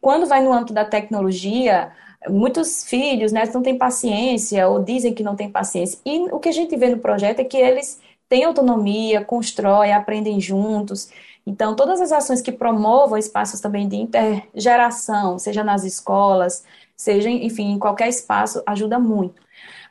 [0.00, 1.90] Quando vai no âmbito da tecnologia,
[2.28, 5.98] muitos filhos né, não têm paciência ou dizem que não têm paciência.
[6.04, 10.40] E o que a gente vê no projeto é que eles têm autonomia, constroem, aprendem
[10.40, 11.10] juntos.
[11.46, 16.64] Então, todas as ações que promovam espaços também de intergeração, seja nas escolas,
[16.96, 19.42] seja, enfim, em qualquer espaço, ajuda muito.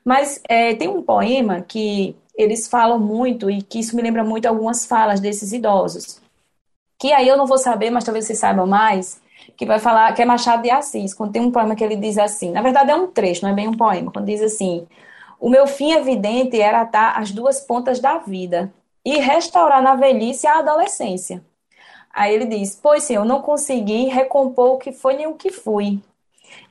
[0.03, 4.47] Mas é, tem um poema que eles falam muito e que isso me lembra muito
[4.47, 6.21] algumas falas desses idosos.
[6.99, 9.21] Que aí eu não vou saber, mas talvez vocês saibam mais,
[9.55, 12.17] que vai falar, que é Machado de Assis, quando tem um poema que ele diz
[12.17, 14.87] assim, na verdade é um trecho, não é bem um poema, quando diz assim,
[15.39, 18.73] o meu fim evidente era atar as duas pontas da vida,
[19.05, 21.43] e restaurar na velhice a adolescência.
[22.13, 25.51] Aí ele diz: Pois sim, eu não consegui recompor o que foi nem o que
[25.51, 25.99] fui.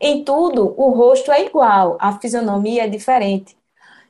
[0.00, 3.56] Em tudo, o rosto é igual, a fisionomia é diferente.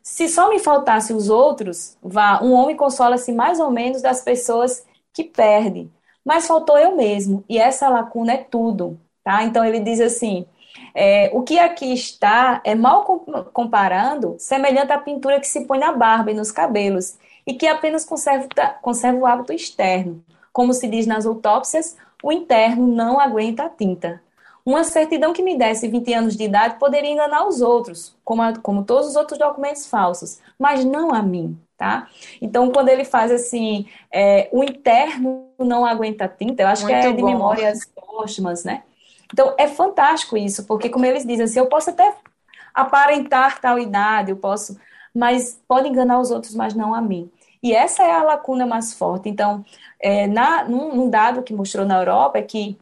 [0.02, 4.84] Se só me faltasse os outros, vá, um homem consola-se mais ou menos das pessoas
[5.12, 5.90] que perde.
[6.24, 9.42] Mas faltou eu mesmo, e essa lacuna é tudo, tá?
[9.44, 10.46] Então ele diz assim:
[10.94, 13.04] é, o que aqui está é mal
[13.52, 18.04] comparando, semelhante à pintura que se põe na barba e nos cabelos, e que apenas
[18.04, 18.48] conserva,
[18.80, 20.24] conserva o hábito externo.
[20.52, 24.20] Como se diz nas autópsias, o interno não aguenta a tinta.
[24.64, 28.56] Uma certidão que me desse 20 anos de idade poderia enganar os outros, como, a,
[28.56, 32.06] como todos os outros documentos falsos, mas não a mim, tá?
[32.40, 37.00] Então, quando ele faz assim, é, o interno não aguenta a tinta, eu acho Muito
[37.00, 38.84] que é de memórias póstumas, né?
[39.32, 42.14] Então, é fantástico isso, porque como eles dizem assim, eu posso até
[42.72, 44.78] aparentar tal idade, eu posso,
[45.14, 47.30] mas pode enganar os outros, mas não a mim.
[47.62, 49.28] E essa é a lacuna mais forte.
[49.28, 49.64] Então,
[50.00, 52.78] é, na, num, num dado que mostrou na Europa é que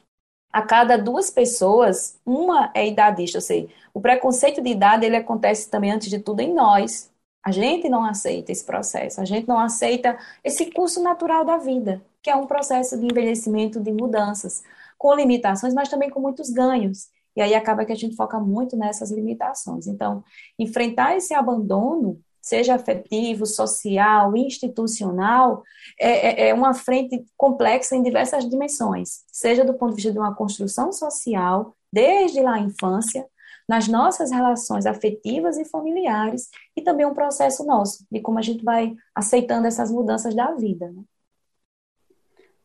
[0.53, 5.71] a cada duas pessoas, uma é idadista, ou seja, o preconceito de idade ele acontece
[5.71, 7.11] também antes de tudo em nós.
[7.43, 12.03] A gente não aceita esse processo, a gente não aceita esse curso natural da vida,
[12.23, 14.63] que é um processo de envelhecimento, de mudanças,
[14.99, 17.09] com limitações, mas também com muitos ganhos.
[17.41, 19.87] E aí acaba que a gente foca muito nessas limitações.
[19.87, 20.23] Então,
[20.59, 25.63] enfrentar esse abandono seja afetivo, social, institucional,
[25.99, 30.19] é, é, é uma frente complexa em diversas dimensões, seja do ponto de vista de
[30.19, 33.27] uma construção social, desde lá a infância,
[33.67, 38.63] nas nossas relações afetivas e familiares, e também um processo nosso, de como a gente
[38.63, 40.91] vai aceitando essas mudanças da vida.
[40.91, 41.03] Né?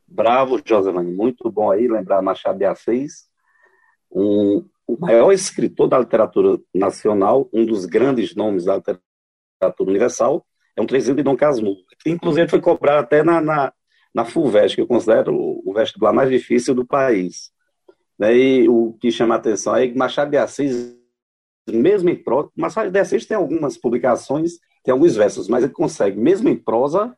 [0.06, 3.30] Bravo, Joselane, muito bom aí lembrar Machado de Assis,
[4.16, 10.82] um, o maior escritor da literatura nacional, um dos grandes nomes da literatura universal, é
[10.82, 13.74] um trezinho de Dom Casmurro, que inclusive foi cobrado até na, na,
[14.14, 17.52] na FUVEST, que eu considero o vestibular mais difícil do país.
[18.18, 20.96] Daí o que chama a atenção é que Machado de Assis,
[21.70, 26.18] mesmo em prosa, Machado de Assis tem algumas publicações, tem alguns versos, mas ele consegue,
[26.18, 27.14] mesmo em prosa,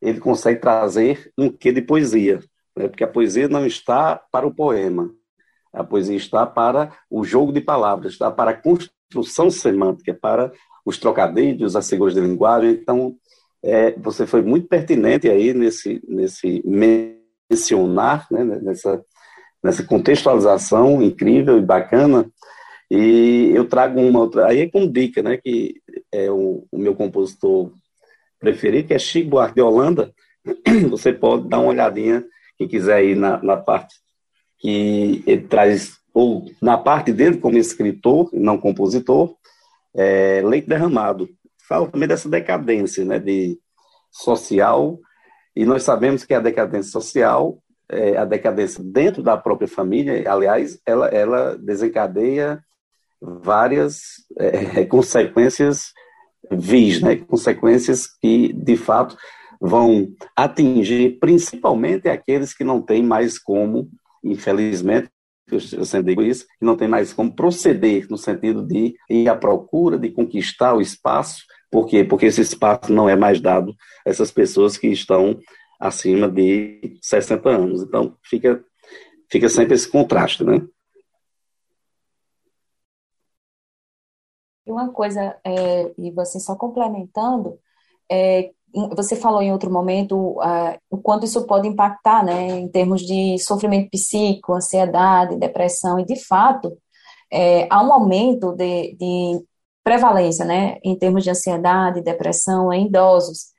[0.00, 2.40] ele consegue trazer um quê de poesia,
[2.76, 2.88] né?
[2.88, 5.14] porque a poesia não está para o poema,
[5.72, 10.52] a poesia está para o jogo de palavras, está para a construção semântica, para
[10.84, 12.70] os trocadilhos, as figuras de linguagem.
[12.70, 13.16] Então,
[13.62, 16.62] é, você foi muito pertinente aí nesse, nesse
[17.50, 19.04] mencionar, né, nessa,
[19.62, 22.30] nessa contextualização incrível e bacana.
[22.90, 25.80] E eu trago uma outra, aí é com dica, né, que
[26.10, 27.72] é o, o meu compositor
[28.40, 30.12] preferido, que é Chico Buarque de Holanda.
[30.90, 32.24] Você pode dar uma olhadinha,
[32.56, 33.94] quem quiser ir na, na parte
[34.60, 39.34] que ele traz, ou na parte dele como escritor, não compositor,
[39.94, 41.28] é, leite derramado.
[41.68, 43.58] Fala também dessa decadência né, de
[44.10, 44.98] social,
[45.54, 50.78] e nós sabemos que a decadência social, é, a decadência dentro da própria família, aliás,
[50.86, 52.62] ela, ela desencadeia
[53.20, 54.00] várias
[54.38, 55.92] é, consequências
[56.50, 57.16] vis, né?
[57.16, 59.16] Consequências que, de fato,
[59.60, 63.88] vão atingir principalmente aqueles que não têm mais como,
[64.22, 65.10] infelizmente,
[65.50, 69.98] eu sempre digo isso, não tem mais como proceder no sentido de ir à procura,
[69.98, 71.44] de conquistar o espaço.
[71.70, 72.04] Por quê?
[72.04, 73.74] Porque esse espaço não é mais dado
[74.06, 75.38] a essas pessoas que estão
[75.80, 77.82] acima de 60 anos.
[77.82, 78.64] Então, fica,
[79.28, 80.60] fica sempre esse contraste, né?
[84.66, 87.58] E uma coisa, é, e você só complementando,
[88.10, 88.52] é,
[88.96, 93.38] você falou em outro momento uh, o quanto isso pode impactar, né, em termos de
[93.38, 96.76] sofrimento psíquico, ansiedade, depressão, e de fato,
[97.32, 99.44] é, há um aumento de, de,
[99.82, 103.50] prevalência, né, em termos de ansiedade, depressão em idosos.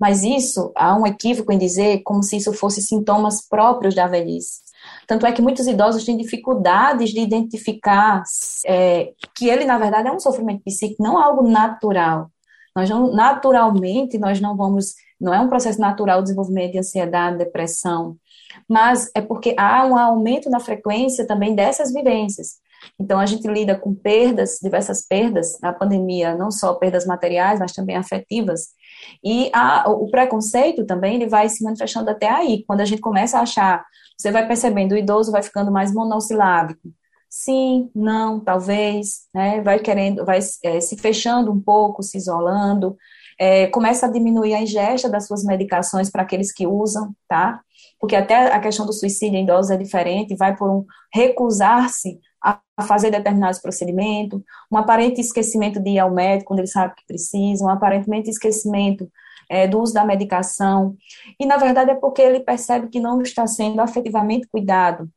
[0.00, 4.60] Mas isso, há um equívoco em dizer como se isso fosse sintomas próprios da velhice.
[5.06, 8.22] Tanto é que muitos idosos têm dificuldades de identificar
[8.66, 12.30] é, que ele, na verdade, é um sofrimento psíquico, não algo natural.
[12.78, 17.38] Nós não, naturalmente, nós não vamos, não é um processo natural o desenvolvimento de ansiedade,
[17.38, 18.16] depressão,
[18.68, 22.60] mas é porque há um aumento na frequência também dessas vivências.
[23.00, 27.72] Então, a gente lida com perdas, diversas perdas na pandemia, não só perdas materiais, mas
[27.72, 28.68] também afetivas.
[29.24, 32.64] E a, o preconceito também ele vai se manifestando até aí.
[32.64, 33.84] Quando a gente começa a achar,
[34.16, 36.92] você vai percebendo, o idoso vai ficando mais monossilábico,
[37.28, 39.60] sim, não, talvez, né?
[39.62, 42.96] Vai querendo, vai é, se fechando um pouco, se isolando,
[43.38, 47.60] é, começa a diminuir a ingesta das suas medicações para aqueles que usam, tá?
[48.00, 52.60] Porque até a questão do suicídio em idosos é diferente, vai por um recusar-se a
[52.86, 57.64] fazer determinados procedimentos, um aparente esquecimento de ir ao médico quando ele sabe que precisa,
[57.64, 59.10] um aparentemente esquecimento
[59.48, 60.96] é, do uso da medicação,
[61.40, 65.10] e na verdade é porque ele percebe que não está sendo afetivamente cuidado,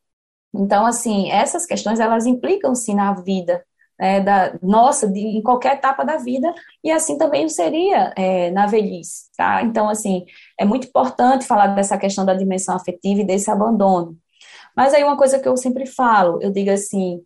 [0.54, 3.64] então, assim, essas questões, elas implicam, sim, na vida
[4.02, 6.52] é, da nossa, de, em qualquer etapa da vida,
[6.84, 9.62] e assim também seria é, na velhice, tá?
[9.62, 10.26] Então, assim,
[10.60, 14.18] é muito importante falar dessa questão da dimensão afetiva e desse abandono.
[14.76, 17.22] Mas aí uma coisa que eu sempre falo, eu digo assim,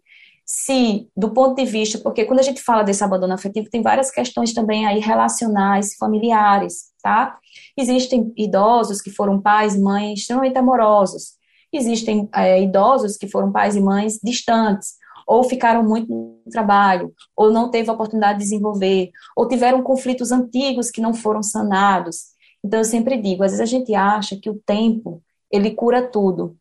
[0.45, 4.11] se, do ponto de vista, porque quando a gente fala desse abandono afetivo, tem várias
[4.11, 7.37] questões também aí relacionais, familiares, tá?
[7.77, 11.35] Existem idosos que foram pais mães extremamente amorosos,
[11.71, 14.95] Existem é, idosos que foram pais e mães distantes,
[15.27, 20.31] ou ficaram muito no trabalho, ou não teve a oportunidade de desenvolver, ou tiveram conflitos
[20.31, 22.35] antigos que não foram sanados.
[22.63, 26.55] Então, eu sempre digo, às vezes a gente acha que o tempo, ele cura tudo.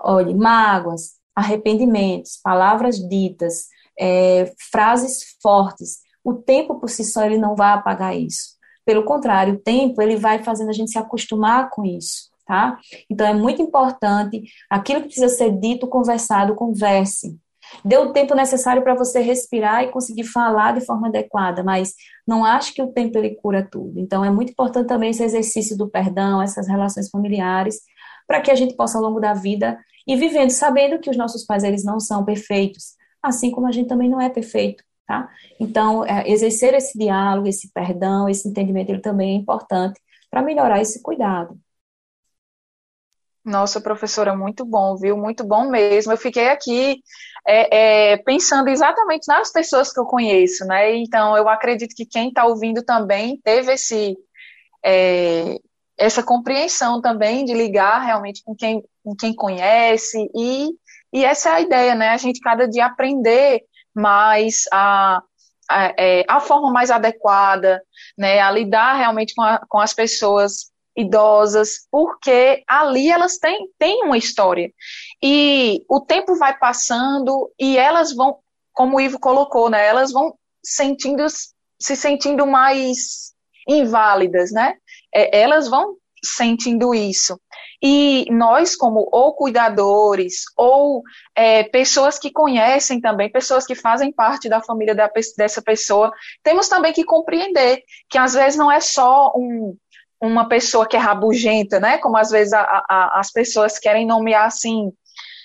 [0.00, 7.54] Olhe, mágoas, arrependimentos, palavras ditas, é, frases fortes, o tempo por si só, ele não
[7.54, 8.58] vai apagar isso.
[8.84, 12.76] Pelo contrário, o tempo, ele vai fazendo a gente se acostumar com isso tá?
[13.08, 17.38] Então é muito importante aquilo que precisa ser dito, conversado, converse.
[17.84, 21.94] Dê o tempo necessário para você respirar e conseguir falar de forma adequada, mas
[22.26, 24.00] não acho que o tempo ele cura tudo.
[24.00, 27.82] Então é muito importante também esse exercício do perdão, essas relações familiares,
[28.26, 31.46] para que a gente possa ao longo da vida ir vivendo, sabendo que os nossos
[31.46, 34.82] pais eles não são perfeitos, assim como a gente também não é perfeito.
[35.06, 35.28] Tá?
[35.60, 40.80] Então, é, exercer esse diálogo, esse perdão, esse entendimento, ele também é importante para melhorar
[40.80, 41.56] esse cuidado.
[43.44, 45.16] Nossa, professora, muito bom, viu?
[45.16, 46.12] Muito bom mesmo.
[46.12, 47.02] Eu fiquei aqui
[47.46, 50.94] é, é, pensando exatamente nas pessoas que eu conheço, né?
[50.96, 54.14] Então, eu acredito que quem está ouvindo também teve esse,
[54.84, 55.58] é,
[55.98, 60.30] essa compreensão também de ligar realmente com quem, com quem conhece.
[60.34, 60.68] E,
[61.12, 62.10] e essa é a ideia, né?
[62.10, 63.62] A gente cada dia aprender
[63.94, 65.22] mais a,
[65.70, 67.82] a, é, a forma mais adequada,
[68.18, 68.38] né?
[68.40, 74.18] A lidar realmente com, a, com as pessoas idosas, porque ali elas têm, têm uma
[74.18, 74.72] história.
[75.22, 78.38] E o tempo vai passando e elas vão,
[78.72, 81.26] como o Ivo colocou, né, elas vão sentindo,
[81.78, 83.32] se sentindo mais
[83.68, 84.74] inválidas, né?
[85.14, 87.40] É, elas vão sentindo isso.
[87.82, 91.02] E nós, como ou cuidadores, ou
[91.34, 96.68] é, pessoas que conhecem também, pessoas que fazem parte da família da, dessa pessoa, temos
[96.68, 99.74] também que compreender que às vezes não é só um,
[100.20, 101.98] uma pessoa que é rabugenta, né?
[101.98, 104.92] Como às vezes a, a, as pessoas querem nomear assim.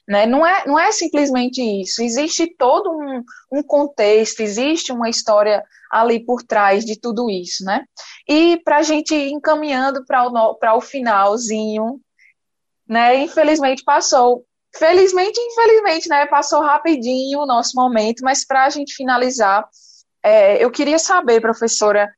[0.07, 0.25] Né?
[0.27, 2.03] Não, é, não é simplesmente isso.
[2.03, 7.86] Existe todo um, um contexto, existe uma história ali por trás de tudo isso, né?
[8.28, 11.99] E para a gente ir encaminhando para o, o finalzinho,
[12.88, 13.17] né?
[13.17, 14.45] Infelizmente passou.
[14.78, 16.26] Felizmente, infelizmente, né?
[16.26, 19.65] Passou rapidinho o nosso momento, mas para a gente finalizar,
[20.21, 22.11] é, eu queria saber, professora,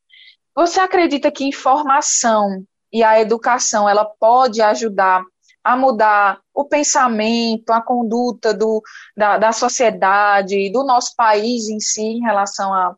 [0.65, 5.23] você acredita que informação e a educação ela pode ajudar
[5.63, 8.81] a mudar o pensamento, a conduta do,
[9.15, 12.95] da, da sociedade, do nosso país em si em relação a,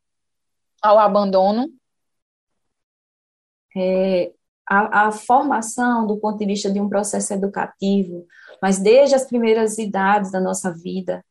[0.82, 1.68] ao abandono?
[3.76, 4.32] é,
[4.68, 8.26] a, a, formação do ponto de vista de um processo educativo,
[8.62, 11.24] mas desde as primeiras idades da nossa vida,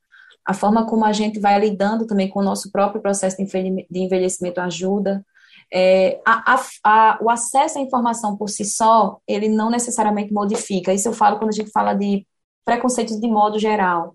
[0.47, 4.61] a forma como a gente vai lidando também com o nosso próprio processo de envelhecimento
[4.61, 5.25] ajuda.
[5.73, 10.93] É, a, a, o acesso à informação por si só, ele não necessariamente modifica.
[10.93, 12.27] Isso eu falo quando a gente fala de
[12.65, 14.15] preconceitos de modo geral.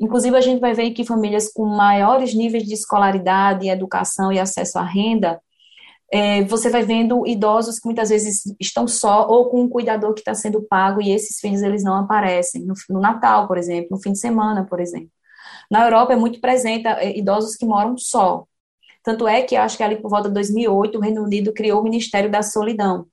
[0.00, 4.78] Inclusive, a gente vai ver que famílias com maiores níveis de escolaridade, educação e acesso
[4.78, 5.40] à renda,
[6.12, 10.20] é, você vai vendo idosos que muitas vezes estão só ou com um cuidador que
[10.20, 14.02] está sendo pago e esses filhos eles não aparecem no, no, Natal, por exemplo, no
[14.02, 15.10] fim de semana, por exemplo.
[15.70, 18.44] Na Europa é muito presente é, idosos que moram só.
[19.02, 21.84] Tanto é que acho que ali por volta de 2008 o Reino Unido criou o
[21.84, 23.06] Ministério da Solidão.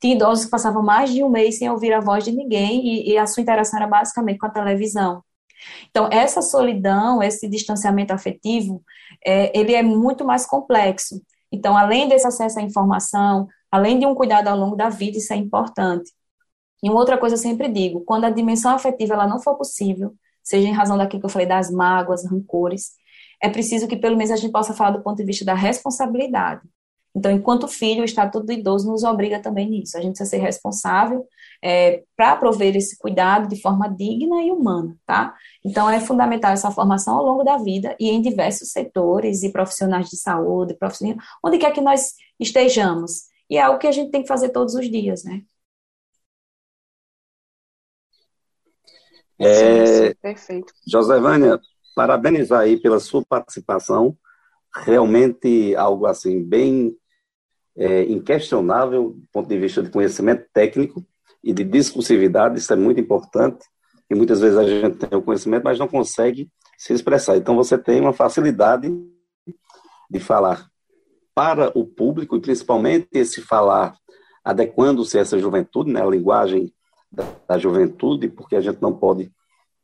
[0.00, 3.12] Tinha idosos que passavam mais de um mês sem ouvir a voz de ninguém e,
[3.12, 5.22] e a sua interação era basicamente com a televisão.
[5.90, 8.82] Então, essa solidão, esse distanciamento afetivo,
[9.24, 11.22] é, ele é muito mais complexo.
[11.50, 15.32] Então, além desse acesso à informação, além de um cuidado ao longo da vida, isso
[15.32, 16.10] é importante.
[16.82, 20.14] E uma outra coisa eu sempre digo, quando a dimensão afetiva ela não for possível,
[20.42, 22.92] seja em razão daquilo que eu falei das mágoas, rancores,
[23.42, 26.62] é preciso que pelo menos a gente possa falar do ponto de vista da responsabilidade.
[27.14, 29.98] Então, enquanto filho, o Estatuto do Idoso nos obriga também nisso.
[29.98, 31.26] A gente precisa ser responsável
[31.62, 35.34] é, para prover esse cuidado de forma digna e humana, tá?
[35.64, 40.08] Então, é fundamental essa formação ao longo da vida e em diversos setores e profissionais
[40.08, 43.24] de saúde, profissionais, onde quer que nós estejamos.
[43.50, 45.42] E é algo que a gente tem que fazer todos os dias, né?
[49.38, 50.72] É, Perfeito.
[50.86, 51.60] Josevânia,
[51.94, 54.16] parabenizar aí pela sua participação.
[54.74, 56.96] Realmente algo assim bem
[57.76, 61.04] é, inquestionável do ponto de vista de conhecimento técnico
[61.42, 63.64] e de discursividade, isso é muito importante,
[64.08, 67.36] e muitas vezes a gente tem o conhecimento, mas não consegue se expressar.
[67.36, 68.88] Então você tem uma facilidade
[70.08, 70.68] de falar
[71.34, 73.96] para o público, e principalmente esse falar
[74.44, 76.72] adequando-se a essa juventude, né, a linguagem
[77.10, 79.32] da, da juventude, porque a gente não pode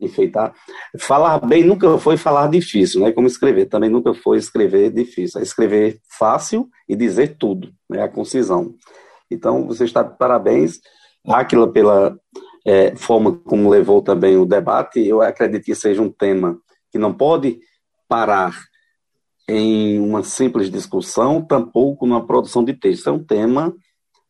[0.00, 0.54] enfeitar.
[0.98, 3.12] Falar bem nunca foi falar difícil, né?
[3.12, 5.40] Como escrever também nunca foi escrever difícil.
[5.40, 8.02] É escrever fácil e dizer tudo, né?
[8.02, 8.74] A concisão.
[9.30, 10.80] Então, você está de parabéns,
[11.26, 12.18] Áquila, pela
[12.64, 15.00] é, forma como levou também o debate.
[15.00, 16.58] Eu acredito que seja um tema
[16.90, 17.58] que não pode
[18.08, 18.54] parar
[19.48, 23.08] em uma simples discussão, tampouco numa produção de texto.
[23.08, 23.74] É um tema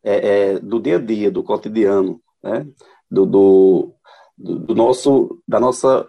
[0.02, 2.66] é, é, do dia a dia, do cotidiano, né?
[3.10, 3.94] do, do
[4.38, 6.08] do, do nosso, da nossa,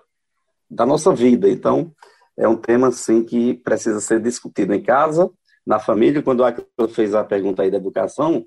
[0.70, 1.50] da nossa vida.
[1.50, 1.92] Então,
[2.38, 5.30] é um tema, sim, que precisa ser discutido em casa,
[5.66, 6.22] na família.
[6.22, 6.56] Quando a
[6.90, 8.46] fez a pergunta aí da educação,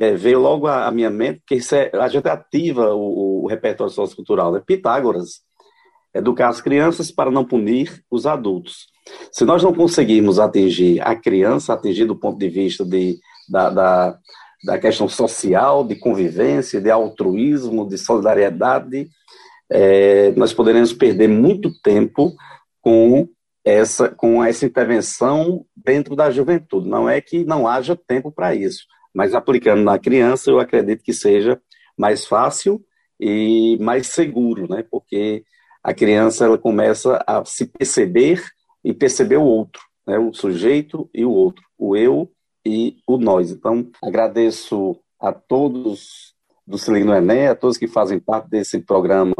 [0.00, 4.52] é, veio logo a, minha mente que é, a gente ativa o, o repertório sociocultural,
[4.52, 4.62] né?
[4.64, 5.40] Pitágoras,
[6.14, 8.88] educar as crianças para não punir os adultos.
[9.32, 13.18] Se nós não conseguirmos atingir a criança, atingir do ponto de vista de,
[13.48, 14.18] da, da,
[14.64, 19.08] da questão social, de convivência, de altruísmo, de solidariedade,
[19.70, 22.34] é, nós poderemos perder muito tempo
[22.80, 23.28] com
[23.64, 26.88] essa, com essa intervenção dentro da juventude.
[26.88, 28.84] Não é que não haja tempo para isso,
[29.14, 31.60] mas aplicando na criança, eu acredito que seja
[31.96, 32.82] mais fácil
[33.18, 34.84] e mais seguro, né?
[34.90, 35.44] Porque
[35.82, 38.42] a criança ela começa a se perceber
[38.84, 40.18] e perceber o outro, né?
[40.18, 42.30] O sujeito e o outro, o eu
[42.64, 43.50] e o nós.
[43.50, 46.34] Então, agradeço a todos
[46.66, 49.34] do Se no Enem, a todos que fazem parte desse programa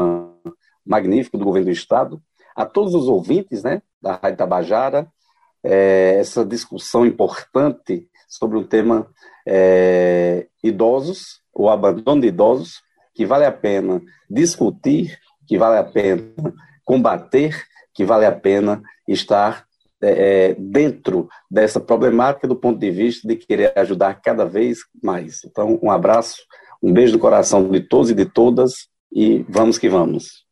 [0.85, 2.21] magnífico do governo do Estado,
[2.55, 5.07] a todos os ouvintes né, da Rádio Tabajara,
[5.63, 9.07] é, essa discussão importante sobre o tema
[9.47, 12.81] é, idosos, o abandono de idosos,
[13.13, 15.17] que vale a pena discutir,
[15.47, 16.33] que vale a pena
[16.83, 17.55] combater,
[17.93, 19.65] que vale a pena estar
[20.03, 25.43] é, é, dentro dessa problemática do ponto de vista de querer ajudar cada vez mais.
[25.45, 26.43] Então, um abraço,
[26.81, 30.43] um beijo do coração de todos e de todas e vamos que vamos.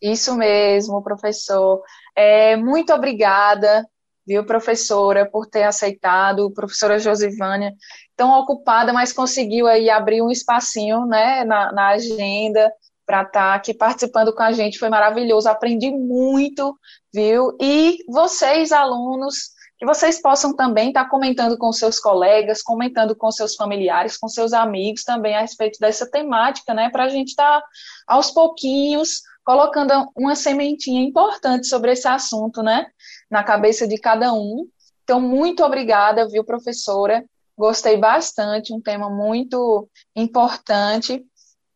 [0.00, 1.82] Isso mesmo, professor.
[2.16, 3.86] É, muito obrigada,
[4.26, 7.74] viu, professora, por ter aceitado, professora Josivânia,
[8.16, 12.72] tão ocupada, mas conseguiu aí abrir um espacinho, né, na, na agenda
[13.10, 14.78] para estar tá aqui participando com a gente.
[14.78, 16.78] Foi maravilhoso, aprendi muito,
[17.12, 17.56] viu?
[17.60, 23.28] E vocês, alunos, que vocês possam também estar tá comentando com seus colegas, comentando com
[23.32, 26.88] seus familiares, com seus amigos também a respeito dessa temática, né?
[26.88, 27.66] Para a gente estar tá,
[28.06, 32.86] aos pouquinhos colocando uma sementinha importante sobre esse assunto, né?
[33.28, 34.68] Na cabeça de cada um.
[35.02, 37.24] Então, muito obrigada, viu, professora?
[37.58, 41.26] Gostei bastante, um tema muito importante,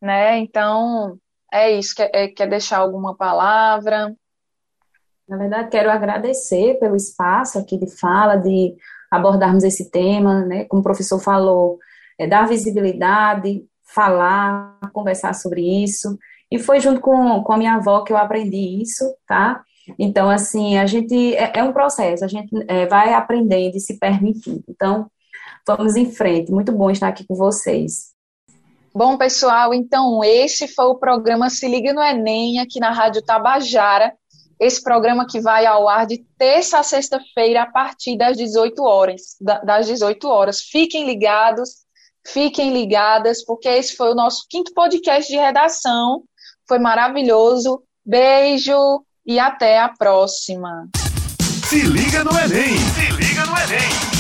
[0.01, 0.39] né?
[0.39, 1.19] Então,
[1.55, 4.15] é isso, quer, é, quer deixar alguma palavra?
[5.29, 8.75] Na verdade, quero agradecer pelo espaço aqui de fala, de
[9.11, 10.65] abordarmos esse tema, né?
[10.65, 11.79] Como o professor falou,
[12.19, 16.19] é, dar visibilidade, falar, conversar sobre isso.
[16.51, 19.63] E foi junto com, com a minha avó que eu aprendi isso, tá?
[19.99, 23.99] Então, assim, a gente, é, é um processo, a gente é, vai aprendendo e se
[23.99, 24.65] permitindo.
[24.69, 25.11] Então,
[25.67, 26.51] vamos em frente.
[26.51, 28.14] Muito bom estar aqui com vocês.
[28.97, 34.13] Bom, pessoal, então esse foi o programa Se Liga no Enem, aqui na Rádio Tabajara.
[34.61, 39.21] Esse programa que vai ao ar de terça a sexta-feira, a partir das 18 horas.
[39.65, 40.61] Das 18 horas.
[40.61, 41.71] Fiquem ligados,
[42.25, 46.23] fiquem ligadas, porque esse foi o nosso quinto podcast de redação.
[46.69, 47.83] Foi maravilhoso.
[48.07, 50.89] Beijo e até a próxima.
[51.69, 52.79] Se liga no Enem!
[52.79, 54.14] Se liga no Enem!